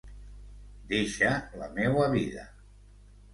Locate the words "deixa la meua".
0.93-2.09